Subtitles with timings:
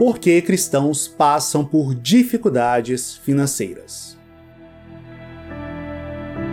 [0.00, 4.16] Por que cristãos passam por dificuldades financeiras?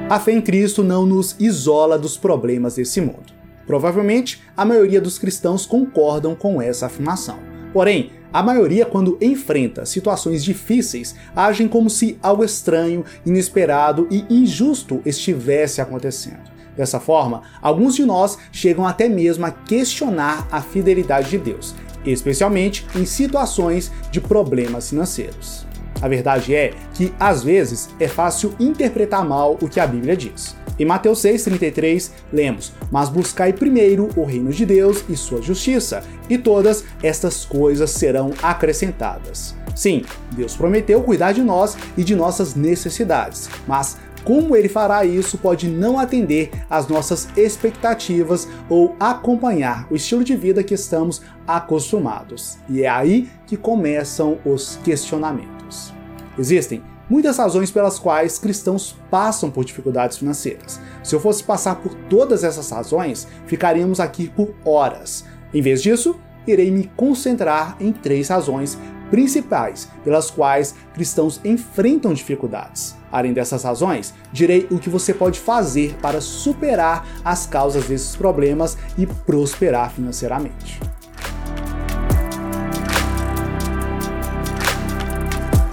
[0.09, 3.31] A fé em Cristo não nos isola dos problemas desse mundo.
[3.65, 7.39] Provavelmente, a maioria dos cristãos concordam com essa afirmação.
[7.71, 15.01] Porém, a maioria, quando enfrenta situações difíceis, agem como se algo estranho, inesperado e injusto
[15.05, 16.51] estivesse acontecendo.
[16.75, 21.73] Dessa forma, alguns de nós chegam até mesmo a questionar a fidelidade de Deus,
[22.11, 25.65] especialmente em situações de problemas financeiros.
[26.01, 30.55] A verdade é que, às vezes, é fácil interpretar mal o que a Bíblia diz.
[30.79, 36.37] Em Mateus 6,33, lemos: Mas buscai primeiro o reino de Deus e sua justiça, e
[36.37, 39.55] todas estas coisas serão acrescentadas.
[39.75, 45.37] Sim, Deus prometeu cuidar de nós e de nossas necessidades, mas como ele fará isso
[45.37, 52.57] pode não atender às nossas expectativas ou acompanhar o estilo de vida que estamos acostumados.
[52.67, 55.93] E é aí que começam os questionamentos.
[56.37, 60.77] Existem muitas razões pelas quais cristãos passam por dificuldades financeiras.
[61.01, 65.23] Se eu fosse passar por todas essas razões, ficaríamos aqui por horas.
[65.53, 68.77] Em vez disso, irei me concentrar em três razões
[69.09, 72.95] principais pelas quais cristãos enfrentam dificuldades.
[73.11, 78.77] Além dessas razões, direi o que você pode fazer para superar as causas desses problemas
[78.97, 80.79] e prosperar financeiramente.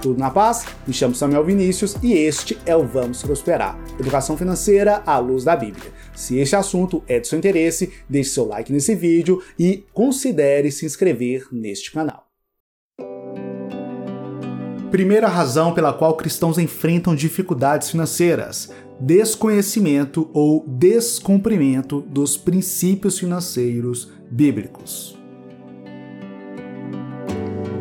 [0.05, 0.65] Tudo na paz?
[0.85, 5.55] Me chamo Samuel Vinícius e este é o Vamos Prosperar, educação financeira à luz da
[5.55, 5.91] Bíblia.
[6.15, 10.85] Se este assunto é de seu interesse, deixe seu like nesse vídeo e considere se
[10.85, 12.24] inscrever neste canal.
[14.91, 25.17] Primeira razão pela qual cristãos enfrentam dificuldades financeiras: desconhecimento ou descumprimento dos princípios financeiros bíblicos.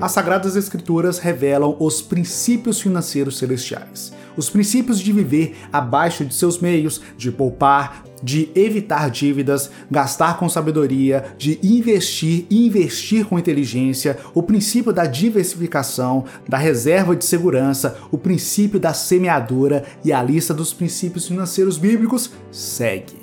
[0.00, 6.58] As Sagradas Escrituras revelam os princípios financeiros celestiais, os princípios de viver abaixo de seus
[6.58, 14.16] meios, de poupar, de evitar dívidas, gastar com sabedoria, de investir e investir com inteligência,
[14.32, 20.54] o princípio da diversificação, da reserva de segurança, o princípio da semeadura e a lista
[20.54, 23.22] dos princípios financeiros bíblicos segue.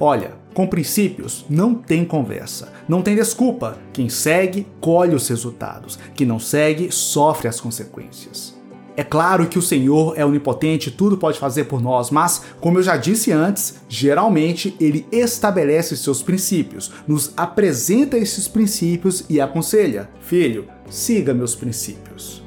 [0.00, 3.78] Olha, com princípios não tem conversa, não tem desculpa.
[3.92, 5.98] Quem segue, colhe os resultados.
[6.14, 8.61] Quem não segue, sofre as consequências.
[8.96, 12.82] É claro que o Senhor é onipotente, tudo pode fazer por nós, mas, como eu
[12.82, 20.66] já disse antes, geralmente ele estabelece seus princípios, nos apresenta esses princípios e aconselha: Filho,
[20.90, 22.42] siga meus princípios.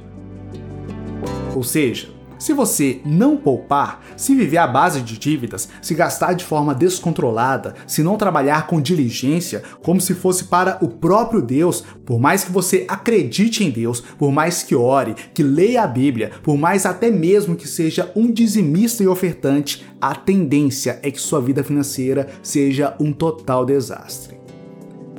[1.56, 2.15] Ou seja,
[2.46, 7.74] se você não poupar, se viver à base de dívidas, se gastar de forma descontrolada,
[7.88, 12.52] se não trabalhar com diligência, como se fosse para o próprio Deus, por mais que
[12.52, 17.10] você acredite em Deus, por mais que ore, que leia a Bíblia, por mais até
[17.10, 22.96] mesmo que seja um dizimista e ofertante, a tendência é que sua vida financeira seja
[23.00, 24.36] um total desastre.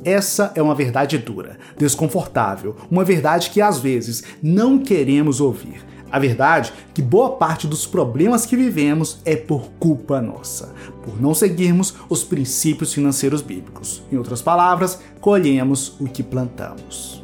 [0.05, 6.19] Essa é uma verdade dura, desconfortável, uma verdade que às vezes não queremos ouvir a
[6.19, 10.73] verdade é que boa parte dos problemas que vivemos é por culpa nossa,
[11.03, 14.03] por não seguirmos os princípios financeiros bíblicos.
[14.11, 17.23] Em outras palavras, colhemos o que plantamos.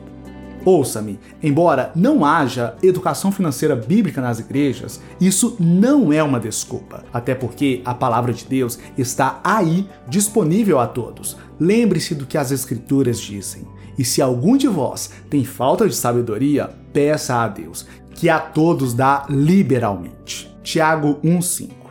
[0.65, 7.35] Ouça-me, embora não haja educação financeira bíblica nas igrejas, isso não é uma desculpa, até
[7.35, 11.35] porque a palavra de Deus está aí disponível a todos.
[11.59, 13.67] Lembre-se do que as Escrituras dizem.
[13.97, 17.85] E se algum de vós tem falta de sabedoria, peça a Deus,
[18.15, 20.53] que a todos dá liberalmente.
[20.63, 21.83] Tiago 1:5.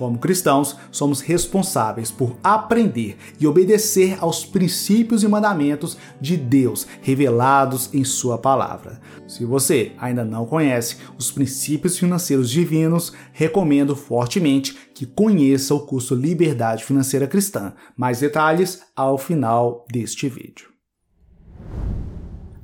[0.00, 7.92] Como cristãos, somos responsáveis por aprender e obedecer aos princípios e mandamentos de Deus revelados
[7.92, 8.98] em Sua palavra.
[9.28, 16.14] Se você ainda não conhece os princípios financeiros divinos, recomendo fortemente que conheça o curso
[16.14, 17.74] Liberdade Financeira Cristã.
[17.94, 20.79] Mais detalhes ao final deste vídeo.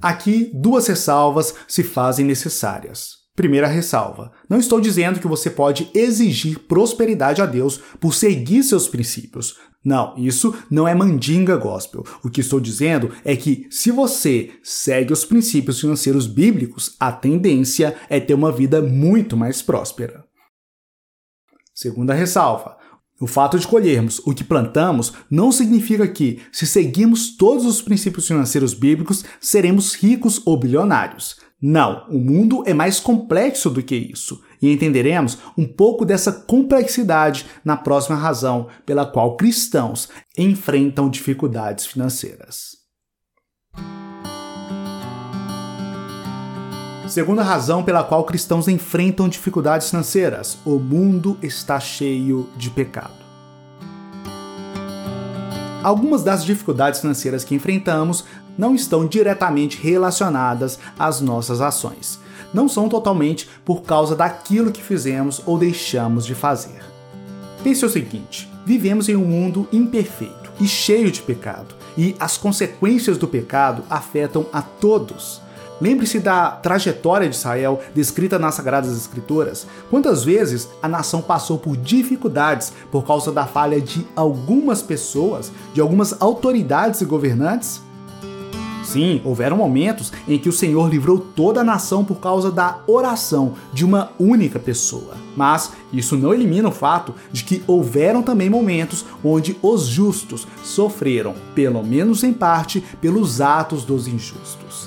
[0.00, 3.26] Aqui, duas ressalvas se fazem necessárias.
[3.34, 8.88] Primeira ressalva: não estou dizendo que você pode exigir prosperidade a Deus por seguir seus
[8.88, 9.58] princípios.
[9.84, 12.02] Não, isso não é mandinga gospel.
[12.24, 17.94] O que estou dizendo é que se você segue os princípios financeiros bíblicos, a tendência
[18.08, 20.24] é ter uma vida muito mais próspera.
[21.72, 22.78] Segunda ressalva:
[23.20, 28.26] o fato de colhermos o que plantamos não significa que, se seguirmos todos os princípios
[28.26, 31.36] financeiros bíblicos, seremos ricos ou bilionários.
[31.60, 37.46] Não, o mundo é mais complexo do que isso, e entenderemos um pouco dessa complexidade
[37.64, 42.85] na próxima razão pela qual cristãos enfrentam dificuldades financeiras.
[47.08, 53.14] Segunda razão pela qual cristãos enfrentam dificuldades financeiras: o mundo está cheio de pecado.
[55.84, 58.24] Algumas das dificuldades financeiras que enfrentamos
[58.58, 62.18] não estão diretamente relacionadas às nossas ações.
[62.52, 66.82] Não são totalmente por causa daquilo que fizemos ou deixamos de fazer.
[67.62, 73.16] Pense o seguinte: vivemos em um mundo imperfeito e cheio de pecado, e as consequências
[73.16, 75.45] do pecado afetam a todos.
[75.80, 79.66] Lembre-se da trajetória de Israel descrita nas Sagradas Escrituras.
[79.90, 85.80] Quantas vezes a nação passou por dificuldades por causa da falha de algumas pessoas, de
[85.80, 87.82] algumas autoridades e governantes?
[88.86, 93.54] Sim, houveram momentos em que o Senhor livrou toda a nação por causa da oração
[93.72, 95.14] de uma única pessoa.
[95.36, 101.34] Mas isso não elimina o fato de que houveram também momentos onde os justos sofreram,
[101.52, 104.85] pelo menos em parte, pelos atos dos injustos.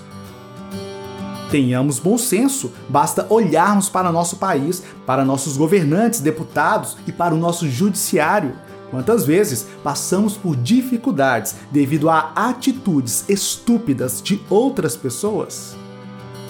[1.51, 7.37] Tenhamos bom senso, basta olharmos para nosso país, para nossos governantes, deputados e para o
[7.37, 8.53] nosso judiciário.
[8.91, 15.75] Quantas vezes passamos por dificuldades devido a atitudes estúpidas de outras pessoas?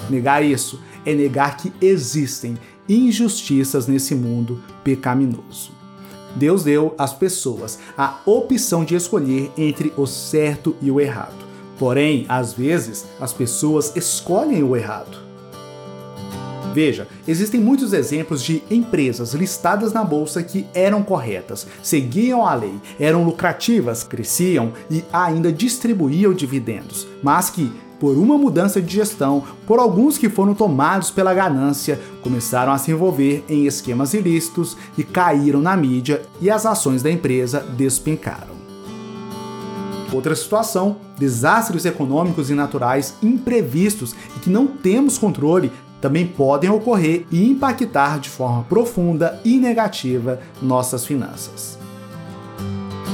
[0.10, 2.58] Negar isso é negar que existem
[2.88, 5.72] injustiças nesse mundo pecaminoso.
[6.36, 11.49] Deus deu às pessoas a opção de escolher entre o certo e o errado.
[11.80, 15.30] Porém, às vezes, as pessoas escolhem o errado.
[16.74, 22.76] Veja, existem muitos exemplos de empresas listadas na bolsa que eram corretas, seguiam a lei,
[23.00, 29.80] eram lucrativas, cresciam e ainda distribuíam dividendos, mas que, por uma mudança de gestão, por
[29.80, 35.62] alguns que foram tomados pela ganância, começaram a se envolver em esquemas ilícitos e caíram
[35.62, 38.49] na mídia e as ações da empresa despencaram.
[40.12, 45.72] Outra situação, desastres econômicos e naturais imprevistos e que não temos controle
[46.02, 51.78] também podem ocorrer e impactar de forma profunda e negativa nossas finanças.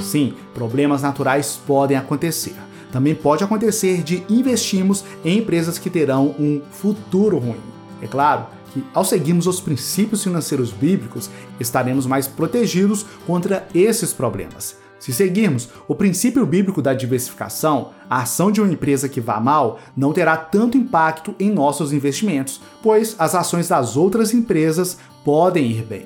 [0.01, 2.56] Sim, problemas naturais podem acontecer.
[2.92, 7.59] Também pode acontecer de investirmos em empresas que terão um futuro ruim.
[8.01, 14.84] É claro que, ao seguirmos os princípios financeiros bíblicos, estaremos mais protegidos contra esses problemas.
[15.00, 19.80] Se seguirmos o princípio bíblico da diversificação, a ação de uma empresa que vá mal
[19.95, 25.83] não terá tanto impacto em nossos investimentos, pois as ações das outras empresas podem ir
[25.83, 26.06] bem.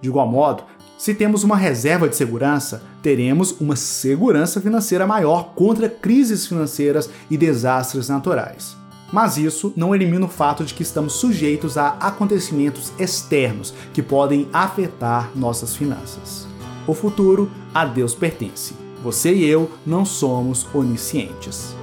[0.00, 0.64] De igual modo,
[0.98, 7.36] se temos uma reserva de segurança, teremos uma segurança financeira maior contra crises financeiras e
[7.36, 8.76] desastres naturais.
[9.12, 14.48] Mas isso não elimina o fato de que estamos sujeitos a acontecimentos externos que podem
[14.52, 16.46] afetar nossas finanças.
[16.86, 18.74] O futuro a Deus pertence.
[19.02, 21.74] Você e eu não somos oniscientes.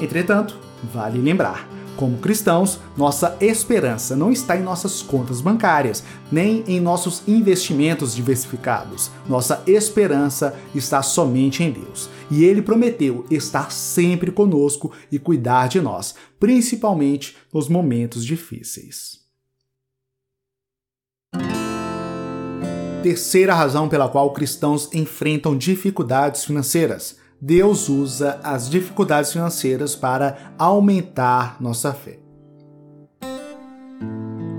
[0.00, 0.56] Entretanto,
[0.92, 7.22] vale lembrar, como cristãos, nossa esperança não está em nossas contas bancárias, nem em nossos
[7.28, 9.10] investimentos diversificados.
[9.28, 12.08] Nossa esperança está somente em Deus.
[12.30, 19.21] E Ele prometeu estar sempre conosco e cuidar de nós, principalmente nos momentos difíceis.
[23.02, 27.16] Terceira razão pela qual cristãos enfrentam dificuldades financeiras.
[27.40, 32.20] Deus usa as dificuldades financeiras para aumentar nossa fé.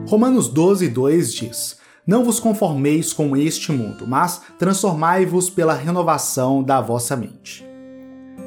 [0.05, 6.81] Romanos 12, 2 diz: Não vos conformeis com este mundo, mas transformai-vos pela renovação da
[6.81, 7.65] vossa mente.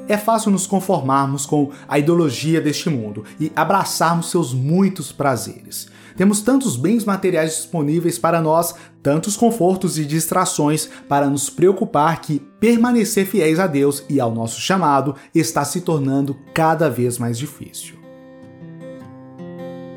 [0.06, 5.88] É fácil nos conformarmos com a ideologia deste mundo e abraçarmos seus muitos prazeres.
[6.16, 12.40] Temos tantos bens materiais disponíveis para nós, tantos confortos e distrações para nos preocupar que
[12.58, 17.96] permanecer fiéis a Deus e ao nosso chamado está se tornando cada vez mais difícil.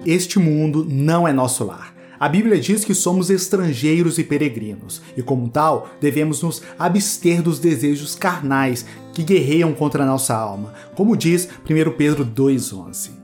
[0.05, 1.93] Este mundo não é nosso lar.
[2.19, 7.59] A Bíblia diz que somos estrangeiros e peregrinos, e como tal, devemos nos abster dos
[7.59, 13.18] desejos carnais que guerreiam contra nossa alma, como diz 1 Pedro 2,11.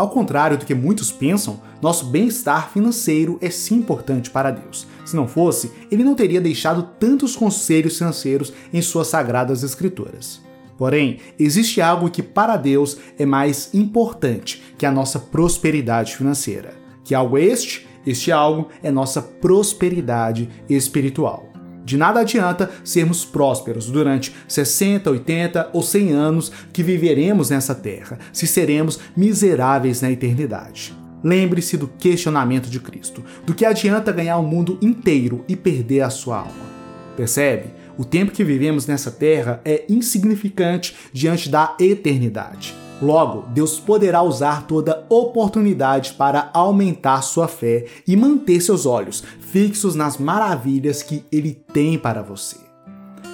[0.00, 4.86] Ao contrário do que muitos pensam, nosso bem-estar financeiro é sim importante para Deus.
[5.04, 10.40] Se não fosse, ele não teria deixado tantos conselhos financeiros em suas sagradas escrituras.
[10.78, 16.72] Porém, existe algo que para Deus é mais importante que a nossa prosperidade financeira.
[17.04, 17.86] Que algo é este?
[18.06, 21.49] Este algo é nossa prosperidade espiritual.
[21.90, 28.16] De nada adianta sermos prósperos durante 60, 80 ou 100 anos que viveremos nessa terra,
[28.32, 30.94] se seremos miseráveis na eternidade.
[31.20, 36.10] Lembre-se do questionamento de Cristo: do que adianta ganhar o mundo inteiro e perder a
[36.10, 36.70] sua alma?
[37.16, 37.64] Percebe?
[37.98, 42.79] O tempo que vivemos nessa terra é insignificante diante da eternidade.
[43.00, 49.94] Logo, Deus poderá usar toda oportunidade para aumentar sua fé e manter seus olhos fixos
[49.94, 52.58] nas maravilhas que Ele tem para você.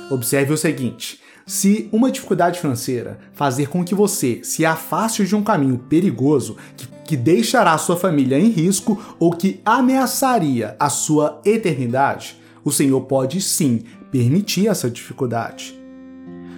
[0.08, 5.42] Observe o seguinte: se uma dificuldade financeira fazer com que você se afaste de um
[5.42, 12.36] caminho perigoso que, que deixará sua família em risco ou que ameaçaria a sua eternidade,
[12.64, 13.82] o Senhor pode sim
[14.12, 15.75] permitir essa dificuldade.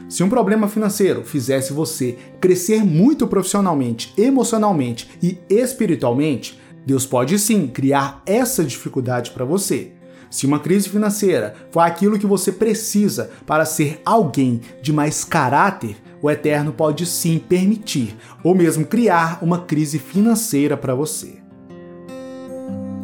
[0.08, 7.66] Se um problema financeiro fizesse você crescer muito profissionalmente, emocionalmente e espiritualmente, Deus pode sim
[7.66, 9.92] criar essa dificuldade para você.
[10.30, 15.96] Se uma crise financeira for aquilo que você precisa para ser alguém de mais caráter,
[16.22, 21.38] o Eterno pode sim permitir ou mesmo criar uma crise financeira para você.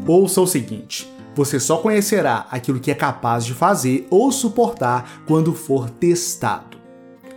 [0.06, 5.52] Ouça o seguinte: você só conhecerá aquilo que é capaz de fazer ou suportar quando
[5.52, 6.73] for testado.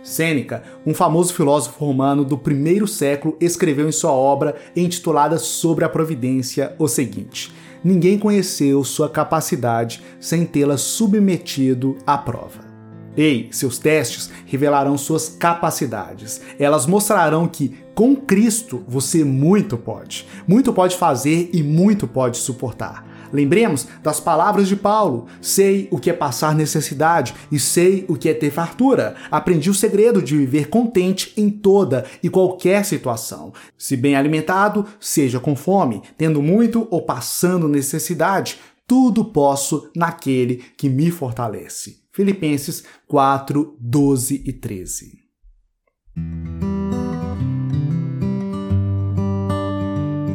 [0.02, 5.88] Sêneca, um famoso filósofo romano do primeiro século, escreveu em sua obra intitulada Sobre a
[5.88, 7.52] Providência o seguinte:
[7.82, 12.68] Ninguém conheceu sua capacidade sem tê-la submetido à prova.
[13.16, 16.40] Ei, seus testes revelarão suas capacidades.
[16.56, 20.24] Elas mostrarão que, com Cristo, você muito pode.
[20.46, 23.07] Muito pode fazer e muito pode suportar.
[23.32, 28.28] Lembremos das palavras de Paulo: sei o que é passar necessidade e sei o que
[28.28, 29.16] é ter fartura.
[29.30, 33.52] Aprendi o segredo de viver contente em toda e qualquer situação.
[33.76, 40.88] Se bem alimentado, seja com fome, tendo muito ou passando necessidade, tudo posso naquele que
[40.88, 41.98] me fortalece.
[42.12, 45.18] Filipenses 4, 12 e 13.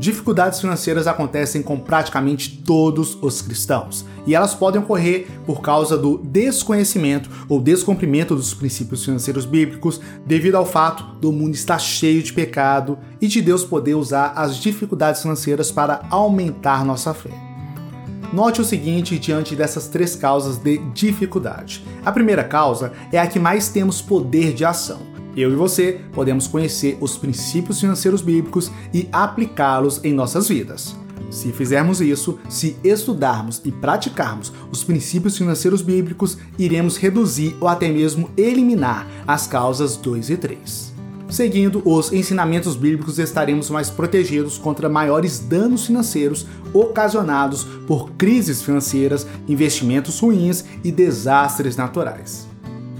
[0.04, 6.18] Dificuldades financeiras acontecem com praticamente todos os cristãos, e elas podem ocorrer por causa do
[6.18, 12.34] desconhecimento ou descumprimento dos princípios financeiros bíblicos, devido ao fato do mundo estar cheio de
[12.34, 17.32] pecado e de Deus poder usar as dificuldades financeiras para aumentar nossa fé.
[18.34, 21.86] Note o seguinte diante dessas três causas de dificuldade.
[22.04, 26.48] A primeira causa é a que mais temos poder de ação eu e você podemos
[26.48, 30.96] conhecer os princípios financeiros bíblicos e aplicá-los em nossas vidas.
[31.30, 37.90] Se fizermos isso, se estudarmos e praticarmos os princípios financeiros bíblicos, iremos reduzir ou até
[37.90, 40.94] mesmo eliminar as causas 2 e 3.
[41.34, 49.25] Seguindo os ensinamentos bíblicos, estaremos mais protegidos contra maiores danos financeiros ocasionados por crises financeiras,
[49.48, 52.53] investimentos ruins e desastres naturais.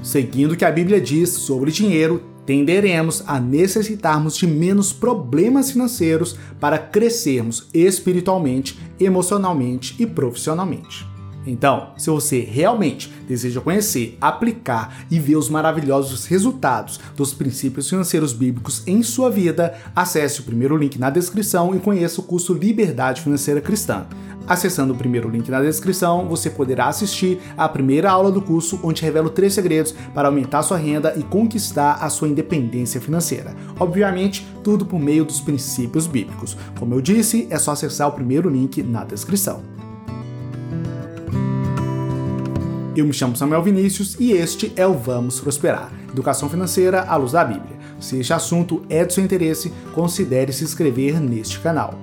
[0.04, 6.38] Seguindo o que a Bíblia diz sobre dinheiro, tenderemos a necessitarmos de menos problemas financeiros
[6.60, 11.13] para crescermos espiritualmente, emocionalmente e profissionalmente.
[11.46, 18.34] Então, se você realmente deseja conhecer, aplicar e ver os maravilhosos resultados dos princípios financeiros
[18.34, 23.22] bíblicos em sua vida, acesse o primeiro link na descrição e conheça o curso Liberdade
[23.22, 24.08] Financeira Cristã.
[24.46, 29.02] Acessando o primeiro link na descrição, você poderá assistir a primeira aula do curso, onde
[29.02, 33.56] revelo três segredos para aumentar sua renda e conquistar a sua independência financeira.
[33.80, 36.58] Obviamente, tudo por meio dos princípios bíblicos.
[36.78, 39.73] Como eu disse, é só acessar o primeiro link na descrição.
[42.96, 47.32] Eu me chamo Samuel Vinícius e este é o Vamos Prosperar Educação Financeira à Luz
[47.32, 47.76] da Bíblia.
[48.00, 51.96] Se este assunto é de seu interesse, considere se inscrever neste canal.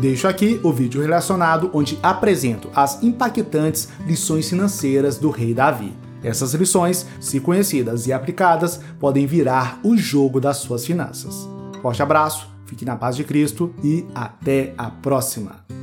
[0.00, 5.92] Deixo aqui o vídeo relacionado onde apresento as impactantes lições financeiras do rei Davi.
[6.22, 11.48] Essas lições, se conhecidas e aplicadas, podem virar o jogo das suas finanças.
[11.80, 15.81] Forte abraço, fique na paz de Cristo e até a próxima!